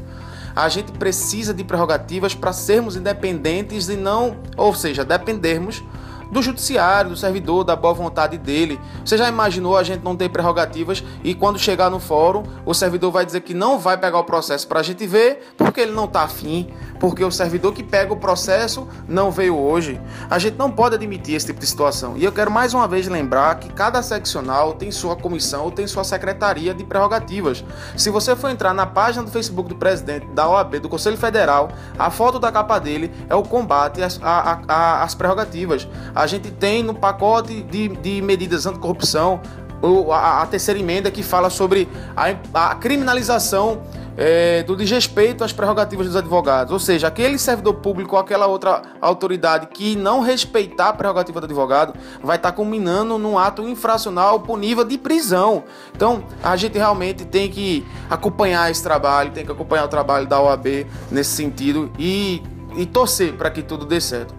A 0.55 0.69
gente 0.69 0.93
precisa 0.93 1.53
de 1.53 1.63
prerrogativas 1.63 2.33
para 2.33 2.53
sermos 2.53 2.95
independentes 2.95 3.89
e 3.89 3.97
não, 3.97 4.37
ou 4.55 4.73
seja, 4.73 5.03
dependermos 5.03 5.83
do 6.31 6.41
judiciário, 6.41 7.11
do 7.11 7.17
servidor, 7.17 7.63
da 7.63 7.75
boa 7.75 7.93
vontade 7.93 8.37
dele. 8.37 8.79
Você 9.03 9.17
já 9.17 9.27
imaginou 9.27 9.77
a 9.77 9.83
gente 9.83 10.03
não 10.03 10.15
ter 10.15 10.29
prerrogativas 10.29 11.03
e 11.23 11.33
quando 11.33 11.59
chegar 11.59 11.89
no 11.89 11.99
fórum, 11.99 12.43
o 12.65 12.73
servidor 12.73 13.11
vai 13.11 13.25
dizer 13.25 13.41
que 13.41 13.53
não 13.53 13.79
vai 13.79 13.97
pegar 13.97 14.19
o 14.19 14.23
processo 14.23 14.67
para 14.67 14.79
a 14.79 14.83
gente 14.83 15.05
ver 15.05 15.53
porque 15.57 15.81
ele 15.81 15.91
não 15.91 16.05
está 16.05 16.23
afim, 16.23 16.69
porque 16.99 17.23
o 17.23 17.31
servidor 17.31 17.73
que 17.73 17.83
pega 17.83 18.13
o 18.13 18.17
processo 18.17 18.87
não 19.07 19.31
veio 19.31 19.57
hoje. 19.57 19.99
A 20.29 20.39
gente 20.39 20.57
não 20.57 20.71
pode 20.71 20.95
admitir 20.95 21.35
esse 21.35 21.47
tipo 21.47 21.59
de 21.59 21.67
situação. 21.67 22.17
E 22.17 22.23
eu 22.23 22.31
quero 22.31 22.51
mais 22.51 22.73
uma 22.73 22.87
vez 22.87 23.07
lembrar 23.07 23.55
que 23.59 23.71
cada 23.71 24.01
seccional 24.01 24.73
tem 24.73 24.91
sua 24.91 25.15
comissão 25.15 25.65
ou 25.65 25.71
tem 25.71 25.87
sua 25.87 26.03
secretaria 26.03 26.73
de 26.73 26.83
prerrogativas. 26.83 27.63
Se 27.95 28.09
você 28.09 28.35
for 28.35 28.49
entrar 28.49 28.73
na 28.73 28.85
página 28.85 29.23
do 29.23 29.31
Facebook 29.31 29.69
do 29.69 29.75
presidente 29.75 30.25
da 30.27 30.47
OAB, 30.49 30.79
do 30.79 30.89
Conselho 30.89 31.17
Federal, 31.17 31.69
a 31.97 32.09
foto 32.09 32.39
da 32.39 32.51
capa 32.51 32.79
dele 32.79 33.11
é 33.29 33.35
o 33.35 33.43
combate 33.43 34.01
às, 34.01 34.19
às 34.21 35.15
prerrogativas. 35.15 35.87
A 36.15 36.25
gente 36.25 36.49
tem 36.49 36.81
no 36.81 36.93
pacote 36.93 37.61
de, 37.63 37.89
de 37.89 38.21
medidas 38.21 38.65
anticorrupção 38.65 39.41
a, 40.11 40.41
a 40.41 40.45
terceira 40.45 40.79
emenda 40.79 41.11
que 41.11 41.21
fala 41.21 41.49
sobre 41.49 41.87
a, 42.15 42.71
a 42.71 42.75
criminalização 42.75 43.81
é, 44.17 44.63
do 44.63 44.75
desrespeito 44.75 45.43
às 45.43 45.51
prerrogativas 45.51 46.07
dos 46.07 46.15
advogados. 46.15 46.71
Ou 46.71 46.79
seja, 46.79 47.07
aquele 47.07 47.37
servidor 47.37 47.75
público 47.75 48.15
ou 48.15 48.21
aquela 48.21 48.47
outra 48.47 48.81
autoridade 49.01 49.67
que 49.67 49.95
não 49.95 50.21
respeitar 50.21 50.89
a 50.89 50.93
prerrogativa 50.93 51.41
do 51.41 51.45
advogado 51.45 51.93
vai 52.23 52.37
estar 52.37 52.51
culminando 52.53 53.17
num 53.17 53.37
ato 53.37 53.61
infracional 53.67 54.39
punível 54.39 54.83
de 54.83 54.97
prisão. 54.97 55.63
Então, 55.93 56.23
a 56.41 56.55
gente 56.55 56.77
realmente 56.77 57.25
tem 57.25 57.49
que 57.49 57.85
acompanhar 58.09 58.71
esse 58.71 58.81
trabalho, 58.81 59.31
tem 59.31 59.45
que 59.45 59.51
acompanhar 59.51 59.85
o 59.85 59.89
trabalho 59.89 60.25
da 60.25 60.39
OAB 60.39 60.87
nesse 61.11 61.31
sentido 61.31 61.91
e, 61.99 62.41
e 62.77 62.85
torcer 62.85 63.33
para 63.33 63.49
que 63.49 63.61
tudo 63.61 63.85
dê 63.85 63.99
certo. 64.01 64.33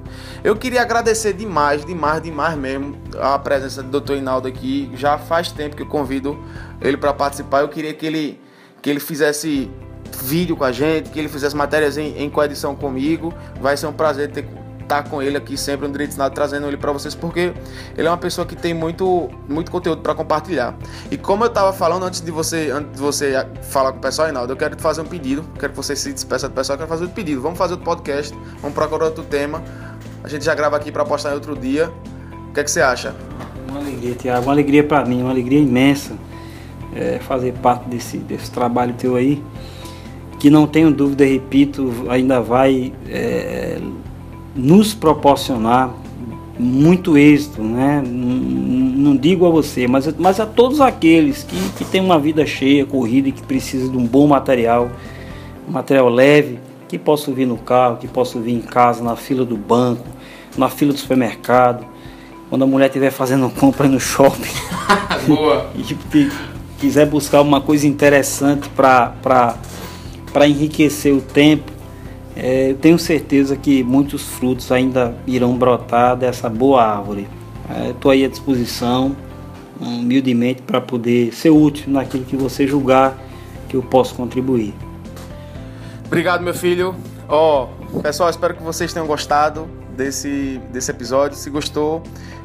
Eu 0.45 0.57
queria 0.57 0.83
agradecer 0.83 1.33
demais, 1.33 1.85
demais, 1.85 2.23
demais 2.23 2.57
mesmo 2.57 2.97
a 3.19 3.39
presença 3.39 3.83
do 3.83 4.01
Dr. 4.01 4.15
Inaldo 4.15 4.49
aqui. 4.49 4.91
Já 4.95 5.19
faz 5.19 5.51
tempo 5.51 5.77
que 5.77 5.83
eu 5.83 5.87
convido 5.87 6.39
ele 6.81 6.97
para 6.97 7.13
participar. 7.13 7.61
Eu 7.61 7.69
queria 7.69 7.93
que 7.95 8.07
ele 8.07 8.41
que 8.83 8.91
ele 8.91 9.01
fizesse 9.01 9.71
vídeo 10.23 10.57
com 10.57 10.63
a 10.63 10.71
gente, 10.71 11.11
que 11.11 11.19
ele 11.19 11.29
fizesse 11.29 11.57
matérias 11.57 11.97
em, 11.99 12.17
em 12.23 12.31
coedição 12.31 12.77
comigo. 12.77 13.33
Vai 13.61 13.77
ser 13.77 13.87
um 13.87 13.93
prazer 13.93 14.31
ter 14.31 14.47
tá 14.87 15.03
com 15.03 15.23
ele 15.23 15.37
aqui 15.37 15.57
sempre 15.57 15.87
no 15.87 15.93
Direito 15.93 16.11
Ensinado, 16.11 16.35
trazendo 16.35 16.67
ele 16.67 16.77
para 16.77 16.93
vocês, 16.93 17.15
porque 17.15 17.53
ele 17.97 18.07
é 18.07 18.11
uma 18.11 18.17
pessoa 18.17 18.47
que 18.47 18.57
tem 18.57 18.73
muito, 18.73 19.29
muito 19.49 19.71
conteúdo 19.71 20.03
para 20.03 20.15
compartilhar. 20.15 20.75
E 21.11 21.17
como 21.17 21.45
eu 21.45 21.49
estava 21.49 21.73
falando 21.73 22.05
antes 22.05 22.21
de 22.21 22.31
você, 22.31 22.71
antes 22.71 22.93
de 22.93 22.99
você 22.99 23.47
falar 23.63 23.93
com 23.93 23.99
o 23.99 24.01
pessoal, 24.01 24.27
Reinaldo, 24.27 24.53
eu 24.53 24.57
quero 24.57 24.77
te 24.77 24.83
fazer 24.83 25.01
um 25.01 25.07
pedido, 25.07 25.45
quero 25.59 25.73
que 25.73 25.77
você 25.77 25.95
se 25.95 26.13
despeça 26.13 26.49
do 26.49 26.55
pessoal, 26.55 26.79
quero 26.79 26.89
fazer 26.89 27.03
outro 27.03 27.15
pedido. 27.15 27.41
Vamos 27.41 27.59
fazer 27.59 27.75
outro 27.75 27.85
podcast, 27.85 28.35
vamos 28.61 28.75
procurar 28.75 29.07
outro 29.07 29.25
tema. 29.25 29.63
A 30.23 30.29
gente 30.29 30.45
já 30.45 30.55
grava 30.55 30.77
aqui 30.77 30.91
para 30.91 31.05
postar 31.05 31.31
em 31.31 31.35
outro 31.35 31.57
dia. 31.57 31.91
O 32.49 32.53
que 32.53 32.61
é 32.61 32.65
que 32.65 32.71
você 32.71 32.81
acha? 32.81 33.15
Uma 33.69 33.81
alegria, 33.81 34.15
Tiago, 34.15 34.43
uma 34.43 34.53
alegria 34.53 34.85
para 34.85 35.05
mim, 35.05 35.21
uma 35.21 35.31
alegria 35.31 35.59
imensa 35.59 36.15
é, 36.97 37.19
fazer 37.19 37.53
parte 37.55 37.89
desse, 37.89 38.17
desse 38.19 38.51
trabalho 38.51 38.95
teu 38.95 39.17
aí, 39.17 39.43
que 40.39 40.49
não 40.49 40.67
tenho 40.67 40.91
dúvida, 40.91 41.25
repito, 41.25 42.07
ainda 42.09 42.41
vai 42.41 42.93
é, 43.09 43.79
nos 44.57 44.95
proporcionar 44.95 45.95
muito 46.59 47.19
êxito, 47.19 47.63
né? 47.63 48.03
Não, 48.05 48.37
não, 49.11 49.17
digo 49.17 49.47
a 49.47 49.51
você, 49.51 49.87
mas, 49.87 50.13
mas 50.19 50.41
a 50.41 50.47
todos 50.47 50.81
aqueles 50.81 51.43
que, 51.43 51.57
que 51.77 51.85
têm 51.85 52.01
uma 52.01 52.19
vida 52.19 52.47
cheia, 52.47 52.87
corrida 52.87 53.29
e 53.29 53.33
que 53.33 53.43
precisam 53.43 53.91
de 53.91 53.97
um 53.97 54.07
bom 54.07 54.27
material, 54.27 54.91
um 55.69 55.73
material 55.73 56.09
leve, 56.09 56.59
que 56.89 56.99
posso 56.99 57.33
vir 57.33 57.47
no 57.47 57.59
carro, 57.59 57.99
que 57.99 58.09
posso 58.09 58.41
vir 58.41 58.55
em 58.55 58.61
casa, 58.61 59.03
na 59.03 59.17
fila 59.17 59.45
do 59.45 59.57
banco, 59.57 60.07
na 60.57 60.69
fila 60.69 60.93
do 60.93 60.99
supermercado, 60.99 61.85
quando 62.49 62.63
a 62.63 62.67
mulher 62.67 62.87
estiver 62.87 63.11
fazendo 63.11 63.51
compra 63.51 63.87
no 63.87 64.01
shopping. 64.01 64.55
Boa! 65.29 65.71
e, 65.77 66.31
quiser 66.79 67.07
buscar 67.07 67.41
uma 67.41 67.61
coisa 67.61 67.87
interessante 67.87 68.69
para 68.69 69.57
enriquecer 70.47 71.13
o 71.13 71.21
tempo, 71.21 71.73
é, 72.37 72.71
eu 72.71 72.77
tenho 72.77 72.99
certeza 72.99 73.57
que 73.57 73.83
muitos 73.83 74.23
frutos 74.23 74.71
ainda 74.71 75.17
irão 75.27 75.57
brotar 75.57 76.15
dessa 76.15 76.51
boa 76.51 76.85
árvore. 76.85 77.27
Estou 77.89 78.13
é, 78.13 78.15
aí 78.15 78.25
à 78.25 78.29
disposição, 78.29 79.17
humildemente, 79.81 80.61
para 80.61 80.81
poder 80.81 81.33
ser 81.33 81.51
útil 81.51 81.91
naquilo 81.91 82.25
que 82.25 82.37
você 82.37 82.67
julgar 82.67 83.19
que 83.69 83.77
eu 83.77 83.83
posso 83.83 84.15
contribuir. 84.15 84.75
Obrigado, 86.05 86.43
meu 86.43 86.55
filho. 86.55 86.95
Ó, 87.27 87.69
oh, 87.93 88.01
pessoal, 88.01 88.29
espero 88.29 88.55
que 88.55 88.63
vocês 88.63 88.93
tenham 88.93 89.07
gostado 89.07 89.67
desse, 89.97 90.61
desse 90.71 90.91
episódio. 90.91 91.37
Se 91.37 91.49
gostou, 91.49 92.03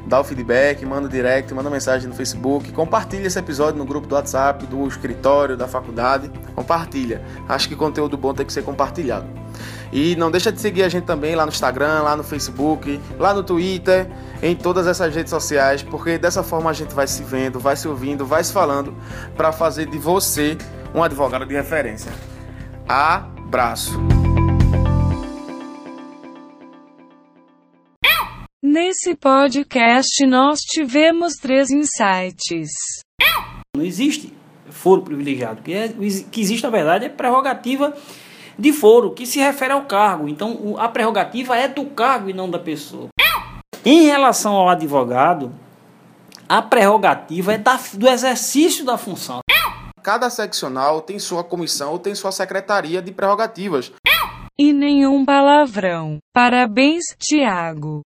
dá 0.07 0.21
o 0.21 0.23
feedback, 0.23 0.83
manda 0.85 1.07
direct, 1.07 1.53
manda 1.53 1.69
mensagem 1.69 2.07
no 2.07 2.15
Facebook, 2.15 2.71
compartilha 2.71 3.27
esse 3.27 3.37
episódio 3.37 3.77
no 3.77 3.85
grupo 3.85 4.07
do 4.07 4.15
WhatsApp, 4.15 4.65
do 4.65 4.87
escritório, 4.87 5.57
da 5.57 5.67
faculdade. 5.67 6.31
Compartilha. 6.55 7.21
Acho 7.47 7.67
que 7.67 7.75
conteúdo 7.75 8.17
bom 8.17 8.33
tem 8.33 8.45
que 8.45 8.53
ser 8.53 8.63
compartilhado. 8.63 9.40
E 9.91 10.15
não 10.15 10.31
deixa 10.31 10.51
de 10.51 10.61
seguir 10.61 10.83
a 10.83 10.89
gente 10.89 11.03
também 11.03 11.35
lá 11.35 11.45
no 11.45 11.51
Instagram, 11.51 12.01
lá 12.01 12.15
no 12.15 12.23
Facebook, 12.23 12.99
lá 13.19 13.33
no 13.33 13.43
Twitter, 13.43 14.07
em 14.41 14.55
todas 14.55 14.87
essas 14.87 15.13
redes 15.13 15.29
sociais, 15.29 15.83
porque 15.83 16.17
dessa 16.17 16.43
forma 16.43 16.69
a 16.69 16.73
gente 16.73 16.93
vai 16.93 17.07
se 17.07 17.23
vendo, 17.23 17.59
vai 17.59 17.75
se 17.75 17.87
ouvindo, 17.87 18.25
vai 18.25 18.43
se 18.43 18.53
falando 18.53 18.95
para 19.35 19.51
fazer 19.51 19.87
de 19.87 19.97
você 19.97 20.57
um 20.95 21.03
advogado 21.03 21.45
de 21.45 21.53
referência. 21.53 22.11
Abraço. 22.87 23.99
Nesse 28.63 29.15
podcast 29.15 30.25
nós 30.25 30.59
tivemos 30.59 31.33
três 31.33 31.69
insights. 31.69 32.69
Não 33.75 33.83
existe 33.83 34.33
foro 34.69 35.01
privilegiado. 35.01 35.61
Que, 35.61 35.73
é, 35.73 35.89
que 35.89 36.41
existe, 36.41 36.63
na 36.63 36.69
verdade, 36.69 37.05
é 37.05 37.09
prerrogativa 37.09 37.93
de 38.57 38.71
foro, 38.73 39.11
que 39.11 39.25
se 39.25 39.39
refere 39.39 39.73
ao 39.73 39.83
cargo. 39.83 40.27
Então, 40.27 40.75
a 40.77 40.87
prerrogativa 40.87 41.57
é 41.57 41.67
do 41.67 41.85
cargo 41.85 42.29
e 42.29 42.33
não 42.33 42.49
da 42.49 42.59
pessoa. 42.59 43.07
Em 43.83 44.05
relação 44.05 44.53
ao 44.53 44.69
advogado, 44.69 45.51
a 46.47 46.61
prerrogativa 46.61 47.53
é 47.53 47.57
da, 47.57 47.79
do 47.93 48.07
exercício 48.07 48.85
da 48.85 48.97
função. 48.97 49.39
Cada 50.03 50.29
seccional 50.29 51.01
tem 51.01 51.19
sua 51.19 51.43
comissão 51.43 51.93
ou 51.93 51.99
tem 51.99 52.13
sua 52.13 52.31
secretaria 52.31 53.01
de 53.01 53.11
prerrogativas. 53.11 53.91
E 54.59 54.73
nenhum 54.73 55.25
palavrão. 55.25 56.19
Parabéns, 56.33 57.03
Tiago. 57.19 58.01